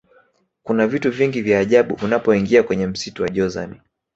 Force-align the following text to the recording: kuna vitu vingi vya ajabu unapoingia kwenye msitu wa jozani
kuna 0.63 0.87
vitu 0.87 1.11
vingi 1.11 1.41
vya 1.41 1.59
ajabu 1.59 1.97
unapoingia 2.05 2.63
kwenye 2.63 2.87
msitu 2.87 3.23
wa 3.23 3.29
jozani 3.29 3.81